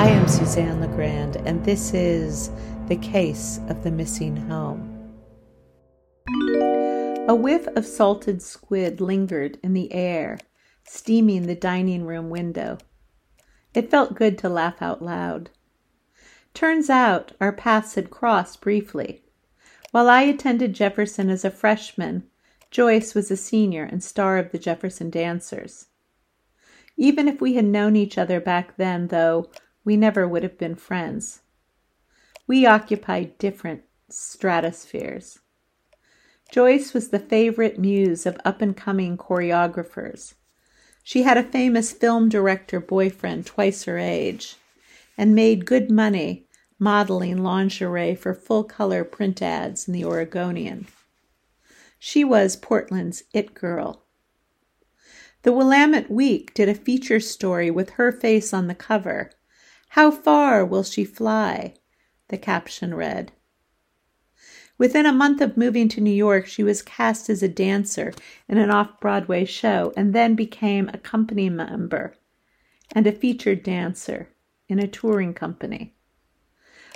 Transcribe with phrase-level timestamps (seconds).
[0.00, 2.50] I am Suzanne LeGrand, and this is
[2.86, 5.12] The Case of the Missing Home.
[7.28, 10.38] A whiff of salted squid lingered in the air,
[10.84, 12.78] steaming the dining room window.
[13.74, 15.50] It felt good to laugh out loud.
[16.54, 19.22] Turns out our paths had crossed briefly.
[19.90, 22.26] While I attended Jefferson as a freshman,
[22.70, 25.88] Joyce was a senior and star of the Jefferson Dancers.
[26.96, 29.50] Even if we had known each other back then, though,
[29.84, 31.40] we never would have been friends.
[32.46, 35.38] We occupied different stratospheres.
[36.50, 40.34] Joyce was the favorite muse of up and coming choreographers.
[41.04, 44.56] She had a famous film director boyfriend twice her age
[45.16, 46.46] and made good money
[46.80, 50.88] modeling lingerie for full color print ads in the Oregonian.
[51.98, 54.02] She was Portland's it girl.
[55.42, 59.30] The Willamette Week did a feature story with her face on the cover
[59.94, 61.74] how far will she fly?
[62.28, 63.32] The caption read.
[64.78, 68.12] Within a month of moving to New York, she was cast as a dancer
[68.48, 72.14] in an off Broadway show and then became a company member
[72.94, 74.28] and a featured dancer
[74.68, 75.96] in a touring company.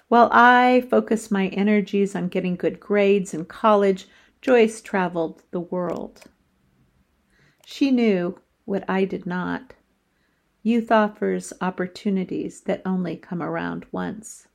[0.07, 4.07] While I focused my energies on getting good grades in college,
[4.41, 6.23] Joyce traveled the world.
[7.67, 9.75] She knew what I did not
[10.67, 14.49] Youth offers opportunities that only come around once.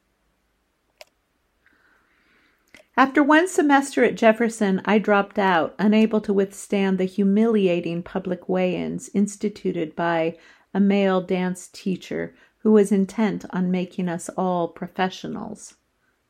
[2.98, 8.76] After one semester at Jefferson, I dropped out, unable to withstand the humiliating public weigh
[8.76, 10.36] ins instituted by
[10.74, 15.76] a male dance teacher who was intent on making us all professionals,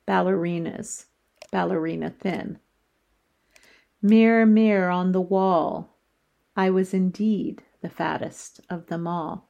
[0.05, 1.05] ballerinas,
[1.52, 2.59] ballerina thin.
[4.02, 5.95] Mirror, mirror on the wall,
[6.58, 9.48] I was indeed the fattest of them all.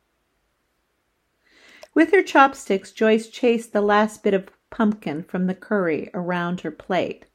[2.00, 6.72] With her chopsticks, Joyce chased the last bit of pumpkin from the curry around her
[6.72, 7.26] plate.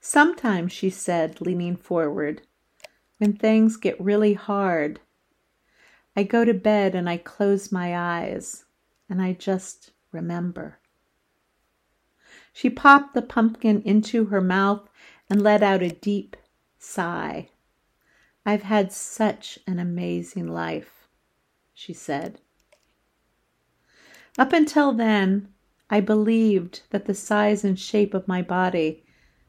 [0.00, 2.42] Sometimes, she said, leaning forward,
[3.18, 4.98] when things get really hard,
[6.16, 8.64] I go to bed and I close my eyes
[9.08, 10.80] and I just remember.
[12.52, 14.90] She popped the pumpkin into her mouth
[15.30, 16.36] and let out a deep
[16.76, 17.50] sigh.
[18.44, 21.06] I've had such an amazing life,
[21.72, 22.40] she said.
[24.38, 25.48] Up until then,
[25.88, 29.04] I believed that the size and shape of my body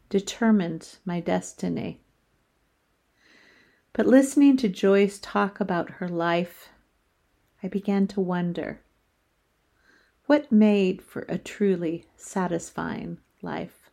[0.09, 1.99] determined my destiny.
[3.91, 6.69] But listening to Joyce talk about her life,
[7.61, 8.81] I began to wonder
[10.27, 13.86] what made for a truly satisfying life.